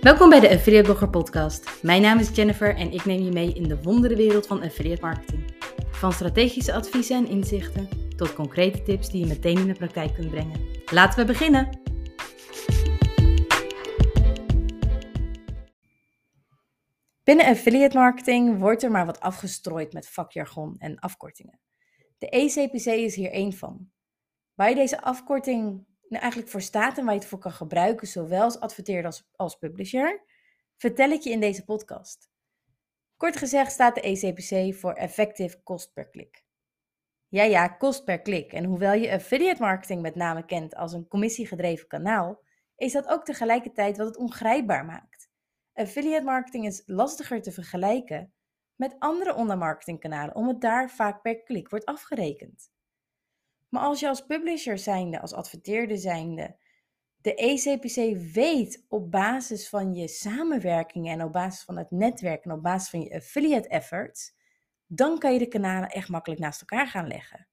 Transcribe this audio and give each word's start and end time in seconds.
Welkom 0.00 0.28
bij 0.28 0.40
de 0.40 0.50
Affiliate 0.50 0.84
Blogger 0.84 1.10
Podcast. 1.10 1.82
Mijn 1.82 2.02
naam 2.02 2.18
is 2.18 2.34
Jennifer 2.34 2.76
en 2.76 2.92
ik 2.92 3.04
neem 3.04 3.22
je 3.22 3.30
mee 3.30 3.52
in 3.52 3.62
de 3.62 3.82
wonderenwereld 3.82 4.46
van 4.46 4.62
affiliate 4.62 5.00
marketing. 5.00 5.54
Van 5.90 6.12
strategische 6.12 6.72
adviezen 6.72 7.16
en 7.16 7.28
inzichten 7.28 7.88
tot 8.16 8.34
concrete 8.34 8.82
tips 8.82 9.10
die 9.10 9.20
je 9.20 9.26
meteen 9.26 9.58
in 9.58 9.66
de 9.66 9.74
praktijk 9.74 10.14
kunt 10.14 10.30
brengen. 10.30 10.60
Laten 10.92 11.18
we 11.18 11.24
beginnen! 11.24 11.80
Binnen 17.24 17.46
affiliate 17.46 17.98
marketing 17.98 18.58
wordt 18.58 18.82
er 18.82 18.90
maar 18.90 19.06
wat 19.06 19.20
afgestrooid 19.20 19.92
met 19.92 20.08
vakjargon 20.08 20.74
en 20.78 20.98
afkortingen. 20.98 21.60
De 22.18 22.28
ECPC 22.28 22.86
is 22.86 23.14
hier 23.14 23.30
één 23.30 23.52
van. 23.52 23.90
Je 24.54 24.74
deze 24.74 25.02
afkorting 25.02 25.86
nou 26.10 26.22
eigenlijk 26.22 26.52
voor 26.52 26.60
staat 26.60 26.98
en 26.98 27.04
waar 27.04 27.14
je 27.14 27.20
het 27.20 27.28
voor 27.28 27.38
kan 27.38 27.52
gebruiken, 27.52 28.06
zowel 28.06 28.42
als 28.42 28.60
adverteerder 28.60 29.06
als, 29.06 29.28
als 29.36 29.56
publisher, 29.56 30.24
vertel 30.76 31.10
ik 31.10 31.20
je 31.20 31.30
in 31.30 31.40
deze 31.40 31.64
podcast. 31.64 32.30
Kort 33.16 33.36
gezegd 33.36 33.72
staat 33.72 33.94
de 33.94 34.00
ECPC 34.00 34.78
voor 34.78 34.92
Effective 34.92 35.62
Cost 35.62 35.92
per 35.92 36.10
Click. 36.10 36.44
Ja, 37.28 37.42
ja, 37.42 37.68
kost 37.68 38.04
per 38.04 38.20
klik. 38.20 38.52
En 38.52 38.64
hoewel 38.64 38.92
je 38.92 39.12
affiliate 39.12 39.62
marketing 39.62 40.02
met 40.02 40.14
name 40.14 40.44
kent 40.44 40.74
als 40.74 40.92
een 40.92 41.08
commissiegedreven 41.08 41.86
kanaal, 41.86 42.42
is 42.76 42.92
dat 42.92 43.08
ook 43.08 43.24
tegelijkertijd 43.24 43.96
wat 43.96 44.06
het 44.06 44.16
ongrijpbaar 44.16 44.84
maakt. 44.84 45.30
Affiliate 45.72 46.24
marketing 46.24 46.66
is 46.66 46.82
lastiger 46.86 47.42
te 47.42 47.52
vergelijken 47.52 48.32
met 48.74 48.96
andere 48.98 49.34
online 49.34 49.60
marketingkanalen, 49.60 50.34
omdat 50.34 50.60
daar 50.60 50.90
vaak 50.90 51.22
per 51.22 51.42
klik 51.42 51.68
wordt 51.68 51.84
afgerekend. 51.84 52.70
Maar 53.70 53.82
als 53.82 54.00
je 54.00 54.08
als 54.08 54.26
publisher 54.26 54.78
zijnde, 54.78 55.20
als 55.20 55.32
adverteerder 55.32 55.98
zijnde, 55.98 56.56
de 57.20 57.34
ECPC 57.34 58.20
weet 58.32 58.84
op 58.88 59.10
basis 59.10 59.68
van 59.68 59.94
je 59.94 60.08
samenwerkingen 60.08 61.12
en 61.12 61.24
op 61.24 61.32
basis 61.32 61.62
van 61.64 61.76
het 61.76 61.90
netwerk 61.90 62.44
en 62.44 62.52
op 62.52 62.62
basis 62.62 62.90
van 62.90 63.00
je 63.00 63.14
affiliate 63.14 63.68
efforts, 63.68 64.34
dan 64.86 65.18
kan 65.18 65.32
je 65.32 65.38
de 65.38 65.48
kanalen 65.48 65.88
echt 65.88 66.08
makkelijk 66.08 66.40
naast 66.40 66.60
elkaar 66.60 66.86
gaan 66.86 67.06
leggen. 67.06 67.48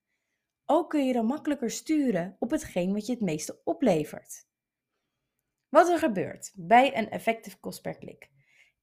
Ook 0.66 0.90
kun 0.90 1.06
je 1.06 1.14
dan 1.14 1.26
makkelijker 1.26 1.72
sturen 1.72 2.36
op 2.40 2.52
hetgeen 2.52 2.94
wat 2.94 3.06
je 3.06 3.12
het 3.12 3.22
meeste 3.22 3.62
oplevert. 3.64 4.48
Wat 5.70 5.90
er 5.90 5.98
gebeurt 5.98 6.52
bij 6.56 6.98
een 6.98 7.10
effective 7.10 7.60
cost 7.60 7.82
per 7.82 7.98
click, 7.98 8.30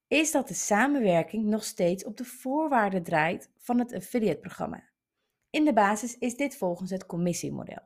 is 0.07 0.31
dat 0.31 0.47
de 0.47 0.53
samenwerking 0.53 1.45
nog 1.45 1.63
steeds 1.63 2.05
op 2.05 2.17
de 2.17 2.25
voorwaarden 2.25 3.03
draait 3.03 3.51
van 3.57 3.79
het 3.79 3.93
affiliate 3.93 4.39
programma. 4.39 4.94
In 5.55 5.65
de 5.65 5.73
basis 5.73 6.17
is 6.17 6.35
dit 6.35 6.57
volgens 6.57 6.89
het 6.89 7.05
commissiemodel. 7.05 7.81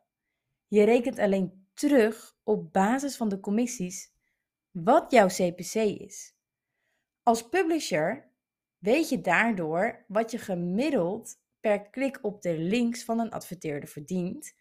Je 0.68 0.84
rekent 0.84 1.20
alleen 1.20 1.68
terug 1.74 2.38
op 2.44 2.74
basis 2.74 3.18
van 3.18 3.30
de 3.30 3.40
commissies 3.40 4.12
wat 4.72 5.12
jouw 5.12 5.28
CPC 5.28 5.74
is. 5.74 6.36
Als 7.24 7.50
publisher 7.50 8.32
weet 8.78 9.10
je 9.10 9.22
daardoor 9.22 10.06
wat 10.08 10.32
je 10.32 10.38
gemiddeld 10.38 11.42
per 11.60 11.90
klik 11.90 12.20
op 12.22 12.42
de 12.42 12.58
links 12.58 13.04
van 13.04 13.20
een 13.20 13.32
adverteerder 13.32 13.90
verdient, 13.90 14.54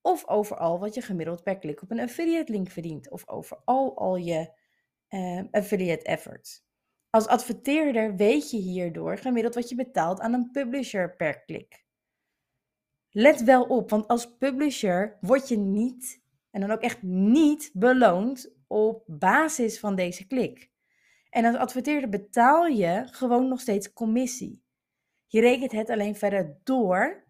of 0.00 0.28
overal 0.28 0.78
wat 0.78 0.94
je 0.94 1.02
gemiddeld 1.02 1.42
per 1.42 1.58
klik 1.58 1.82
op 1.82 1.90
een 1.90 2.00
affiliate 2.00 2.52
link 2.52 2.70
verdient, 2.70 3.10
of 3.10 3.28
overal 3.28 3.96
al 3.96 4.16
je 4.16 4.52
uh, 5.08 5.42
affiliate 5.50 6.04
efforts. 6.04 6.64
Als 7.10 7.26
adverteerder 7.26 8.16
weet 8.16 8.50
je 8.50 8.56
hierdoor 8.56 9.18
gemiddeld 9.18 9.54
wat 9.54 9.68
je 9.68 9.74
betaalt 9.74 10.20
aan 10.20 10.32
een 10.32 10.50
publisher 10.50 11.16
per 11.16 11.44
klik. 11.44 11.81
Let 13.14 13.42
wel 13.42 13.64
op, 13.64 13.90
want 13.90 14.08
als 14.08 14.36
publisher 14.36 15.18
word 15.20 15.48
je 15.48 15.56
niet, 15.56 16.22
en 16.50 16.60
dan 16.60 16.70
ook 16.70 16.80
echt 16.80 17.02
niet, 17.02 17.70
beloond 17.72 18.54
op 18.66 19.04
basis 19.06 19.80
van 19.80 19.94
deze 19.94 20.26
klik. 20.26 20.70
En 21.30 21.44
als 21.44 21.56
adverteerder 21.56 22.08
betaal 22.08 22.66
je 22.66 23.08
gewoon 23.10 23.48
nog 23.48 23.60
steeds 23.60 23.92
commissie. 23.92 24.62
Je 25.26 25.40
rekent 25.40 25.72
het 25.72 25.90
alleen 25.90 26.16
verder 26.16 26.60
door 26.64 27.24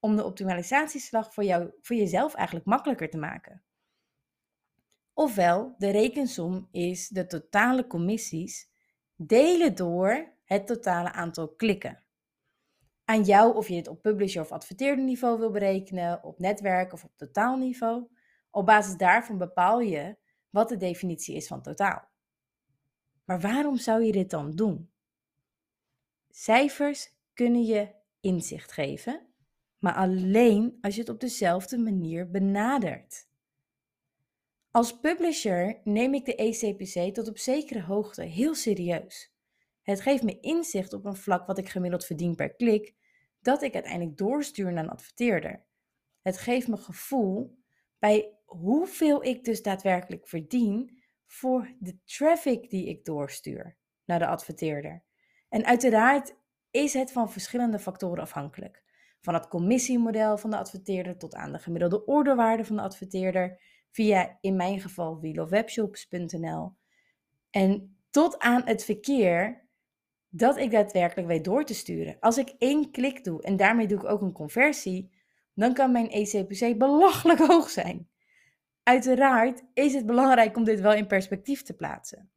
om 0.00 0.16
de 0.16 0.24
optimalisatieslag 0.24 1.34
voor, 1.34 1.44
jou, 1.44 1.70
voor 1.80 1.96
jezelf 1.96 2.34
eigenlijk 2.34 2.66
makkelijker 2.66 3.10
te 3.10 3.18
maken. 3.18 3.62
Ofwel, 5.12 5.74
de 5.78 5.90
rekensom 5.90 6.68
is 6.70 7.08
de 7.08 7.26
totale 7.26 7.86
commissies 7.86 8.70
delen 9.14 9.74
door 9.74 10.34
het 10.44 10.66
totale 10.66 11.12
aantal 11.12 11.54
klikken 11.54 12.05
aan 13.06 13.22
jou 13.22 13.54
of 13.54 13.68
je 13.68 13.74
dit 13.74 13.88
op 13.88 14.02
publisher 14.02 14.42
of 14.42 14.52
adverteerder 14.52 15.04
niveau 15.04 15.38
wil 15.38 15.50
berekenen, 15.50 16.22
op 16.24 16.38
netwerk 16.38 16.92
of 16.92 17.04
op 17.04 17.12
totaalniveau. 17.16 18.08
Op 18.50 18.66
basis 18.66 18.96
daarvan 18.96 19.38
bepaal 19.38 19.80
je 19.80 20.16
wat 20.50 20.68
de 20.68 20.76
definitie 20.76 21.36
is 21.36 21.46
van 21.46 21.62
totaal. 21.62 22.08
Maar 23.24 23.40
waarom 23.40 23.76
zou 23.76 24.02
je 24.02 24.12
dit 24.12 24.30
dan 24.30 24.50
doen? 24.50 24.90
Cijfers 26.30 27.12
kunnen 27.34 27.64
je 27.64 27.88
inzicht 28.20 28.72
geven, 28.72 29.26
maar 29.78 29.94
alleen 29.94 30.78
als 30.80 30.94
je 30.94 31.00
het 31.00 31.10
op 31.10 31.20
dezelfde 31.20 31.78
manier 31.78 32.30
benadert. 32.30 33.28
Als 34.70 34.98
publisher 35.00 35.80
neem 35.84 36.14
ik 36.14 36.24
de 36.24 36.34
ECPC 36.34 37.14
tot 37.14 37.28
op 37.28 37.38
zekere 37.38 37.82
hoogte 37.82 38.22
heel 38.22 38.54
serieus. 38.54 39.35
Het 39.86 40.00
geeft 40.00 40.22
me 40.22 40.40
inzicht 40.40 40.92
op 40.92 41.04
een 41.04 41.16
vlak 41.16 41.46
wat 41.46 41.58
ik 41.58 41.68
gemiddeld 41.68 42.04
verdien 42.04 42.34
per 42.34 42.54
klik, 42.54 42.94
dat 43.40 43.62
ik 43.62 43.74
uiteindelijk 43.74 44.16
doorstuur 44.16 44.72
naar 44.72 44.84
een 44.84 44.90
adverteerder. 44.90 45.64
Het 46.22 46.38
geeft 46.38 46.68
me 46.68 46.76
gevoel 46.76 47.58
bij 47.98 48.34
hoeveel 48.44 49.24
ik 49.24 49.44
dus 49.44 49.62
daadwerkelijk 49.62 50.28
verdien 50.28 51.02
voor 51.26 51.74
de 51.78 51.98
traffic 52.04 52.70
die 52.70 52.88
ik 52.88 53.04
doorstuur 53.04 53.76
naar 54.04 54.18
de 54.18 54.26
adverteerder. 54.26 55.04
En 55.48 55.64
uiteraard 55.64 56.36
is 56.70 56.92
het 56.92 57.12
van 57.12 57.30
verschillende 57.30 57.78
factoren 57.78 58.22
afhankelijk. 58.22 58.82
Van 59.20 59.34
het 59.34 59.48
commissiemodel 59.48 60.38
van 60.38 60.50
de 60.50 60.56
adverteerder 60.56 61.18
tot 61.18 61.34
aan 61.34 61.52
de 61.52 61.58
gemiddelde 61.58 62.04
orderwaarde 62.04 62.64
van 62.64 62.76
de 62.76 62.82
adverteerder 62.82 63.60
via 63.90 64.38
in 64.40 64.56
mijn 64.56 64.80
geval 64.80 65.20
wheelofwebshops.nl 65.20 66.76
en 67.50 67.96
tot 68.10 68.38
aan 68.38 68.62
het 68.64 68.84
verkeer 68.84 69.65
dat 70.36 70.56
ik 70.56 70.70
daadwerkelijk 70.70 71.28
weet 71.28 71.44
door 71.44 71.64
te 71.64 71.74
sturen. 71.74 72.16
Als 72.20 72.38
ik 72.38 72.54
één 72.58 72.90
klik 72.90 73.24
doe 73.24 73.42
en 73.42 73.56
daarmee 73.56 73.86
doe 73.86 73.98
ik 73.98 74.04
ook 74.04 74.20
een 74.20 74.32
conversie, 74.32 75.10
dan 75.54 75.74
kan 75.74 75.92
mijn 75.92 76.10
ECPC 76.10 76.78
belachelijk 76.78 77.38
hoog 77.50 77.70
zijn. 77.70 78.08
Uiteraard 78.82 79.62
is 79.74 79.94
het 79.94 80.06
belangrijk 80.06 80.56
om 80.56 80.64
dit 80.64 80.80
wel 80.80 80.92
in 80.92 81.06
perspectief 81.06 81.62
te 81.62 81.74
plaatsen. 81.74 82.30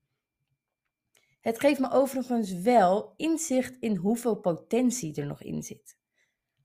Het 1.42 1.60
geeft 1.60 1.80
me 1.80 1.92
overigens 1.92 2.54
wel 2.54 3.14
inzicht 3.18 3.78
in 3.80 3.96
hoeveel 3.96 4.36
potentie 4.36 5.16
er 5.16 5.26
nog 5.26 5.44
in 5.44 5.64
zit. 5.64 5.98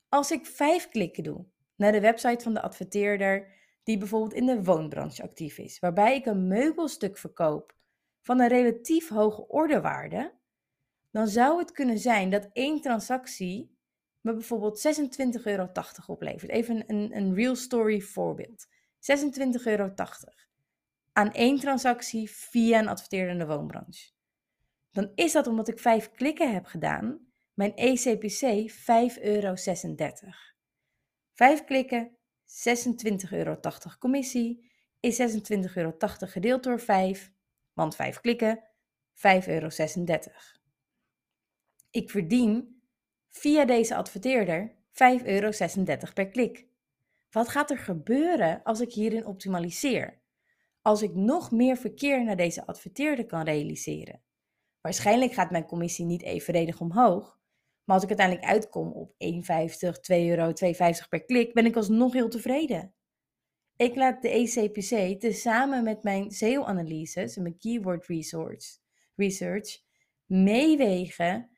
Als 0.09 0.31
ik 0.31 0.45
vijf 0.45 0.89
klikken 0.89 1.23
doe 1.23 1.45
naar 1.75 1.91
de 1.91 2.01
website 2.01 2.43
van 2.43 2.53
de 2.53 2.61
adverteerder 2.61 3.53
die 3.83 3.97
bijvoorbeeld 3.97 4.33
in 4.33 4.45
de 4.45 4.63
woonbranche 4.63 5.23
actief 5.23 5.57
is, 5.57 5.79
waarbij 5.79 6.15
ik 6.15 6.25
een 6.25 6.47
meubelstuk 6.47 7.17
verkoop 7.17 7.75
van 8.21 8.39
een 8.39 8.47
relatief 8.47 9.09
hoge 9.09 9.47
orderwaarde, 9.47 10.33
dan 11.15 11.27
zou 11.27 11.59
het 11.59 11.71
kunnen 11.71 11.99
zijn 11.99 12.29
dat 12.29 12.49
één 12.53 12.81
transactie 12.81 13.77
me 14.21 14.33
bijvoorbeeld 14.33 14.87
26,80 15.37 15.41
euro 15.43 15.69
oplevert. 16.05 16.51
Even 16.51 16.83
een, 16.87 17.15
een 17.15 17.35
real 17.35 17.55
story 17.55 18.01
voorbeeld. 18.01 18.67
26,80 18.67 18.71
euro 19.63 19.93
aan 21.11 21.31
één 21.31 21.59
transactie 21.59 22.29
via 22.31 22.79
een 22.79 22.87
adverteerende 22.87 23.45
woonbranche. 23.45 24.11
Dan 24.91 25.11
is 25.15 25.31
dat 25.31 25.47
omdat 25.47 25.67
ik 25.67 25.79
vijf 25.79 26.11
klikken 26.11 26.53
heb 26.53 26.65
gedaan, 26.65 27.27
mijn 27.53 27.75
ECPC 27.75 28.71
5,36 28.71 29.21
euro. 29.21 29.53
Vijf 31.33 31.63
klikken, 31.63 32.17
26,80 32.45 33.29
euro 33.29 33.59
commissie, 33.99 34.71
is 34.99 35.19
26,80 35.21 35.25
euro 35.73 35.95
gedeeld 36.17 36.63
door 36.63 36.79
5, 36.79 37.31
want 37.73 37.95
5 37.95 38.19
klikken, 38.19 38.63
5,36 39.13 39.47
euro. 39.47 39.69
Ik 41.95 42.09
verdien 42.09 42.81
via 43.29 43.65
deze 43.65 43.95
adverteerder 43.95 44.71
5,36 44.71 45.25
euro 45.25 45.49
per 46.13 46.27
klik. 46.27 46.67
Wat 47.31 47.49
gaat 47.49 47.71
er 47.71 47.77
gebeuren 47.77 48.63
als 48.63 48.79
ik 48.79 48.93
hierin 48.93 49.25
optimaliseer? 49.25 50.21
Als 50.81 51.01
ik 51.01 51.13
nog 51.13 51.51
meer 51.51 51.77
verkeer 51.77 52.23
naar 52.23 52.35
deze 52.35 52.65
adverteerder 52.65 53.25
kan 53.25 53.43
realiseren? 53.43 54.21
Waarschijnlijk 54.81 55.33
gaat 55.33 55.51
mijn 55.51 55.65
commissie 55.65 56.05
niet 56.05 56.21
evenredig 56.21 56.79
omhoog, 56.79 57.39
maar 57.83 57.95
als 57.95 58.03
ik 58.03 58.09
uiteindelijk 58.09 58.47
uitkom 58.47 58.91
op 58.91 59.11
1,50, 59.11 59.99
2 60.01 60.29
euro, 60.29 60.51
2,50 60.51 61.09
per 61.09 61.25
klik, 61.25 61.53
ben 61.53 61.65
ik 61.65 61.75
alsnog 61.75 62.13
heel 62.13 62.29
tevreden. 62.29 62.93
Ik 63.75 63.95
laat 63.95 64.21
de 64.21 64.29
ECPC 64.29 65.19
tezamen 65.19 65.83
met 65.83 66.03
mijn 66.03 66.31
SEO-analyses 66.31 67.35
en 67.35 67.41
mijn 67.41 67.57
keyword 67.57 68.07
research 69.15 69.83
meewegen 70.25 71.49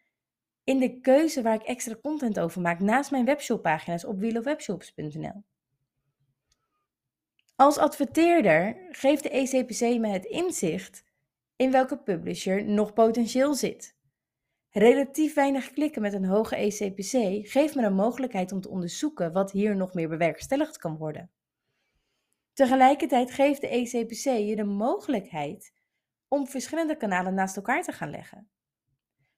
in 0.67 0.79
de 0.79 0.99
keuze 0.99 1.41
waar 1.41 1.53
ik 1.53 1.61
extra 1.61 1.95
content 2.01 2.39
over 2.39 2.61
maak 2.61 2.79
naast 2.79 3.11
mijn 3.11 3.25
webshoppagina's 3.25 4.05
op 4.05 4.19
wheelofwebshops.nl. 4.19 5.43
Als 7.55 7.77
adverteerder 7.77 8.87
geeft 8.91 9.23
de 9.23 9.29
ECPC 9.29 9.99
me 9.99 10.07
het 10.07 10.25
inzicht 10.25 11.03
in 11.55 11.71
welke 11.71 11.97
publisher 11.97 12.65
nog 12.65 12.93
potentieel 12.93 13.53
zit. 13.53 13.95
Relatief 14.69 15.33
weinig 15.33 15.71
klikken 15.71 16.01
met 16.01 16.13
een 16.13 16.25
hoge 16.25 16.55
ECPC 16.55 17.47
geeft 17.47 17.75
me 17.75 17.81
de 17.81 17.89
mogelijkheid 17.89 18.51
om 18.51 18.61
te 18.61 18.69
onderzoeken 18.69 19.33
wat 19.33 19.51
hier 19.51 19.75
nog 19.75 19.93
meer 19.93 20.09
bewerkstelligd 20.09 20.77
kan 20.77 20.97
worden. 20.97 21.31
Tegelijkertijd 22.53 23.31
geeft 23.31 23.61
de 23.61 23.67
ECPC 23.67 24.23
je 24.23 24.55
de 24.55 24.63
mogelijkheid 24.63 25.73
om 26.27 26.47
verschillende 26.47 26.97
kanalen 26.97 27.33
naast 27.33 27.55
elkaar 27.55 27.83
te 27.83 27.91
gaan 27.91 28.09
leggen. 28.09 28.49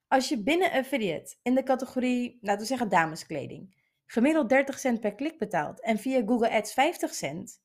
Als 0.09 0.29
je 0.29 0.43
binnen 0.43 0.71
affiliate 0.71 1.35
in 1.41 1.55
de 1.55 1.63
categorie, 1.63 2.37
laten 2.41 2.61
we 2.61 2.67
zeggen 2.67 2.89
dameskleding, 2.89 3.75
gemiddeld 4.05 4.49
30 4.49 4.79
cent 4.79 4.99
per 4.99 5.15
klik 5.15 5.37
betaalt 5.37 5.81
en 5.81 5.97
via 5.97 6.23
Google 6.25 6.51
Ads 6.51 6.73
50 6.73 7.13
cent, 7.13 7.61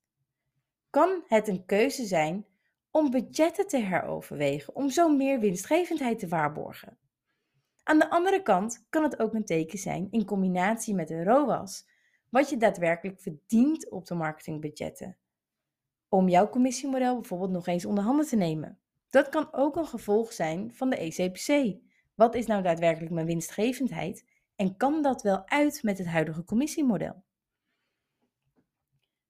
kan 0.91 1.25
het 1.27 1.49
een 1.49 1.65
keuze 1.65 2.05
zijn 2.05 2.47
om 2.91 3.11
budgetten 3.11 3.67
te 3.67 3.79
heroverwegen 3.79 4.75
om 4.75 4.91
zo 4.91 5.09
meer 5.09 5.41
winstgevendheid 5.41 6.19
te 6.19 6.29
waarborgen. 6.29 6.99
Aan 7.83 7.99
de 7.99 8.11
andere 8.11 8.43
kant 8.43 8.87
kan 8.91 9.03
het 9.03 9.19
ook 9.19 9.35
een 9.35 9.45
teken 9.45 9.79
zijn 9.79 10.09
in 10.11 10.25
combinatie 10.25 10.95
met 10.95 11.11
een 11.11 11.25
ROAS, 11.25 11.89
wat 12.29 12.51
je 12.51 12.57
daadwerkelijk 12.57 13.21
verdient 13.21 13.91
op 13.91 14.07
de 14.07 14.15
marketingbudgetten. 14.15 15.17
Om 16.09 16.29
jouw 16.29 16.49
commissiemodel 16.49 17.15
bijvoorbeeld 17.15 17.51
nog 17.51 17.67
eens 17.67 17.85
onder 17.85 18.05
handen 18.05 18.27
te 18.27 18.37
nemen. 18.37 18.79
Dat 19.11 19.29
kan 19.29 19.49
ook 19.53 19.77
een 19.77 19.87
gevolg 19.87 20.33
zijn 20.33 20.75
van 20.75 20.91
de 20.91 20.97
ECPC. 20.97 21.83
Wat 22.15 22.35
is 22.35 22.47
nou 22.47 22.63
daadwerkelijk 22.63 23.13
mijn 23.13 23.27
winstgevendheid 23.27 24.25
en 24.57 24.77
kan 24.77 25.03
dat 25.03 25.23
wel 25.23 25.49
uit 25.49 25.83
met 25.83 25.99
het 25.99 26.07
huidige 26.07 26.45
commissiemodel? 26.45 27.25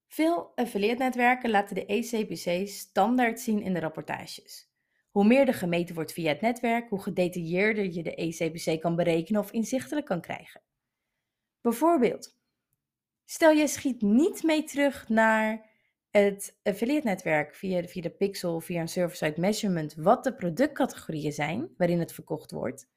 Veel 0.07 0.51
affiliate-netwerken 0.55 1.49
laten 1.49 1.75
de 1.75 1.85
ECPC 1.85 2.67
standaard 2.67 3.39
zien 3.39 3.61
in 3.61 3.73
de 3.73 3.79
rapportages. 3.79 4.73
Hoe 5.09 5.25
meer 5.25 5.47
er 5.47 5.53
gemeten 5.53 5.95
wordt 5.95 6.13
via 6.13 6.29
het 6.29 6.41
netwerk, 6.41 6.89
hoe 6.89 7.01
gedetailleerder 7.01 7.93
je 7.93 8.03
de 8.03 8.15
ECPC 8.15 8.81
kan 8.81 8.95
berekenen 8.95 9.41
of 9.41 9.51
inzichtelijk 9.51 10.05
kan 10.05 10.21
krijgen. 10.21 10.61
Bijvoorbeeld, 11.61 12.37
stel 13.25 13.51
je 13.51 13.67
schiet 13.67 14.01
niet 14.01 14.43
mee 14.43 14.63
terug 14.63 15.09
naar 15.09 15.69
het 16.17 16.57
affiliate-netwerk 16.63 17.55
via, 17.55 17.83
via 17.83 18.01
de 18.01 18.09
pixel, 18.09 18.59
via 18.59 18.81
een 18.81 18.87
server-side 18.87 19.39
measurement, 19.39 19.95
wat 19.95 20.23
de 20.23 20.35
productcategorieën 20.35 21.31
zijn 21.31 21.69
waarin 21.77 21.99
het 21.99 22.13
verkocht 22.13 22.51
wordt, 22.51 22.89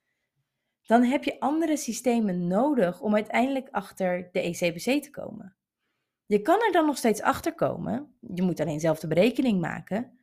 dan 0.82 1.02
heb 1.02 1.24
je 1.24 1.40
andere 1.40 1.76
systemen 1.76 2.46
nodig 2.46 3.00
om 3.00 3.14
uiteindelijk 3.14 3.68
achter 3.70 4.28
de 4.32 4.40
ECPC 4.40 5.02
te 5.02 5.10
komen. 5.10 5.56
Je 6.26 6.42
kan 6.42 6.60
er 6.62 6.72
dan 6.72 6.86
nog 6.86 6.96
steeds 6.96 7.22
achter 7.22 7.54
komen, 7.54 8.16
je 8.34 8.42
moet 8.42 8.60
alleen 8.60 8.80
zelf 8.80 8.98
de 8.98 9.06
berekening 9.06 9.60
maken, 9.60 10.18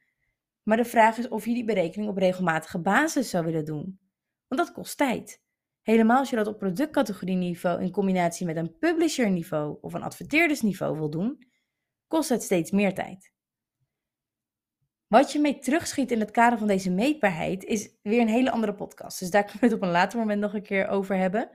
maar 0.63 0.77
de 0.77 0.86
vraag 0.86 1.18
is 1.18 1.27
of 1.27 1.45
je 1.45 1.53
die 1.53 1.65
berekening 1.65 2.09
op 2.09 2.18
regelmatige 2.18 2.80
basis 2.80 3.30
zou 3.30 3.45
willen 3.45 3.65
doen. 3.65 4.00
Want 4.47 4.62
dat 4.62 4.71
kost 4.71 4.97
tijd. 4.97 5.44
Helemaal 5.81 6.18
als 6.18 6.30
je 6.30 6.36
dat 6.36 6.47
op 6.47 6.57
productcategorieniveau 6.57 7.81
in 7.81 7.92
combinatie 7.92 8.45
met 8.45 8.56
een 8.56 8.77
publisher-niveau 8.77 9.77
of 9.81 9.94
een 9.94 10.03
adverteerdersniveau 10.03 10.97
wil 10.97 11.09
doen, 11.09 11.53
kost 12.07 12.30
het 12.30 12.44
steeds 12.44 12.72
meer 12.72 12.94
tijd. 12.94 13.34
Wat 15.07 15.31
je 15.31 15.40
mee 15.40 15.60
terugschiet 15.60 16.12
in 16.12 16.19
het 16.19 16.31
kader 16.31 16.57
van 16.57 16.68
deze 16.68 16.92
meetbaarheid 16.92 17.63
is 17.63 17.90
weer 18.02 18.22
een 18.22 18.28
hele 18.28 18.52
andere 18.52 18.74
podcast. 18.74 19.19
Dus 19.19 19.30
daar 19.30 19.44
kunnen 19.44 19.60
we 19.60 19.66
het 19.66 19.75
op 19.75 19.81
een 19.81 19.92
later 19.92 20.19
moment 20.19 20.42
nog 20.42 20.54
een 20.54 20.63
keer 20.63 20.88
over 20.88 21.18
hebben. 21.18 21.50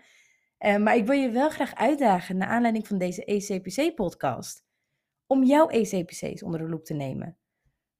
Uh, 0.58 0.76
maar 0.76 0.96
ik 0.96 1.06
wil 1.06 1.16
je 1.16 1.30
wel 1.30 1.50
graag 1.50 1.74
uitdagen, 1.74 2.36
naar 2.36 2.48
aanleiding 2.48 2.86
van 2.86 2.98
deze 2.98 3.24
ECPC-podcast, 3.24 4.64
om 5.26 5.44
jouw 5.44 5.68
ECPC's 5.68 6.42
onder 6.42 6.60
de 6.60 6.68
loep 6.68 6.84
te 6.84 6.94
nemen. 6.94 7.38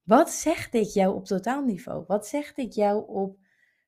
Wat 0.03 0.31
zegt 0.31 0.73
dit 0.73 0.93
jou 0.93 1.15
op 1.15 1.25
totaalniveau? 1.25 2.05
Wat 2.07 2.27
zegt 2.27 2.57
dit 2.57 2.75
jou 2.75 3.09
op 3.09 3.39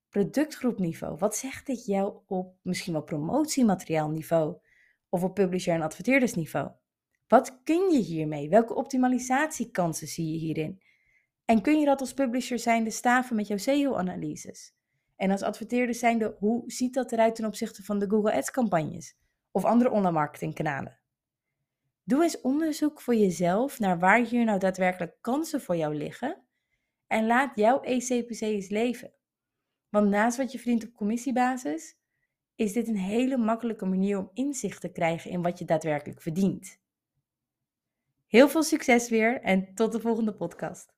productgroepniveau? 0.09 1.17
Wat 1.19 1.37
zegt 1.37 1.67
dit 1.67 1.87
jou 1.87 2.17
op 2.27 2.57
misschien 2.63 2.93
wel 2.93 3.03
promotiemateriaalniveau? 3.03 4.57
Of 5.09 5.23
op 5.23 5.35
publisher- 5.35 5.75
en 5.75 5.83
adverteerdersniveau? 5.83 6.71
Wat 7.33 7.63
kun 7.65 7.91
je 7.91 7.99
hiermee? 7.99 8.49
Welke 8.49 8.75
optimalisatiekansen 8.75 10.07
zie 10.09 10.33
je 10.33 10.39
hierin? 10.39 10.83
En 11.45 11.63
kun 11.63 11.79
je 11.79 11.85
dat 11.85 12.01
als 12.01 12.15
publisher 12.15 12.59
zijnde 12.59 12.91
staven 12.91 13.37
met 13.37 13.47
jouw 13.47 13.57
SEO-analyses? 13.57 14.75
En 15.17 15.31
als 15.31 15.43
adverteerder 15.43 15.95
zijnde, 15.95 16.37
hoe 16.39 16.63
ziet 16.67 16.95
dat 16.95 17.13
eruit 17.13 17.35
ten 17.35 17.45
opzichte 17.45 17.83
van 17.83 17.99
de 17.99 18.09
Google 18.09 18.33
Ads-campagnes 18.33 19.17
of 19.51 19.65
andere 19.65 19.91
online 19.91 20.13
marketingkanalen? 20.13 20.99
Doe 22.05 22.23
eens 22.23 22.41
onderzoek 22.41 23.01
voor 23.01 23.15
jezelf 23.15 23.79
naar 23.79 23.99
waar 23.99 24.25
hier 24.25 24.45
nou 24.45 24.59
daadwerkelijk 24.59 25.17
kansen 25.21 25.61
voor 25.61 25.77
jou 25.77 25.95
liggen 25.95 26.43
en 27.07 27.27
laat 27.27 27.57
jouw 27.57 27.81
ECPC 27.81 28.41
eens 28.41 28.69
leven. 28.69 29.13
Want 29.89 30.09
naast 30.09 30.37
wat 30.37 30.53
je 30.53 30.59
verdient 30.59 30.85
op 30.85 30.95
commissiebasis, 30.95 31.97
is 32.55 32.73
dit 32.73 32.89
een 32.89 32.97
hele 32.97 33.37
makkelijke 33.37 33.87
manier 33.87 34.19
om 34.19 34.31
inzicht 34.33 34.81
te 34.81 34.93
krijgen 34.93 35.31
in 35.31 35.43
wat 35.43 35.59
je 35.59 35.65
daadwerkelijk 35.65 36.23
verdient. 36.23 36.81
Heel 38.33 38.49
veel 38.49 38.63
succes 38.63 39.09
weer 39.09 39.41
en 39.41 39.69
tot 39.75 39.93
de 39.93 40.01
volgende 40.01 40.33
podcast. 40.33 40.93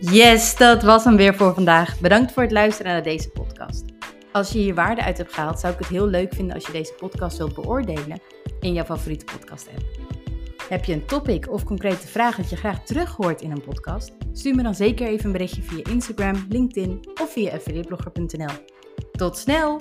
Yes, 0.00 0.56
dat 0.56 0.82
was 0.82 1.04
hem 1.04 1.16
weer 1.16 1.34
voor 1.34 1.54
vandaag. 1.54 2.00
Bedankt 2.00 2.32
voor 2.32 2.42
het 2.42 2.52
luisteren 2.52 2.92
naar 2.92 3.02
deze 3.02 3.30
podcast. 3.30 3.84
Als 4.32 4.52
je 4.52 4.58
hier 4.58 4.74
waarde 4.74 5.02
uit 5.02 5.18
hebt 5.18 5.32
gehaald, 5.32 5.60
zou 5.60 5.72
ik 5.72 5.78
het 5.78 5.88
heel 5.88 6.06
leuk 6.06 6.34
vinden 6.34 6.54
als 6.54 6.66
je 6.66 6.72
deze 6.72 6.92
podcast 6.92 7.38
wilt 7.38 7.54
beoordelen 7.54 8.20
in 8.60 8.72
jouw 8.72 8.84
favoriete 8.84 9.24
podcast 9.24 9.68
app. 9.68 9.84
Heb 10.68 10.84
je 10.84 10.92
een 10.92 11.06
topic 11.06 11.50
of 11.50 11.64
concrete 11.64 12.06
vraag 12.06 12.36
dat 12.36 12.50
je 12.50 12.56
graag 12.56 12.84
terug 12.84 13.16
hoort 13.16 13.40
in 13.40 13.50
een 13.50 13.62
podcast? 13.62 14.12
Stuur 14.32 14.54
me 14.54 14.62
dan 14.62 14.74
zeker 14.74 15.06
even 15.06 15.26
een 15.26 15.32
berichtje 15.32 15.62
via 15.62 15.84
Instagram, 15.90 16.46
LinkedIn 16.48 17.08
of 17.20 17.32
via 17.32 17.52
affiliateblogger.nl. 17.52 18.54
Tot 19.12 19.36
snel! 19.36 19.80